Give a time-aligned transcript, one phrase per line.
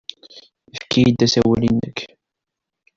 [0.75, 1.99] Efk-iyi-d asawal-nnek.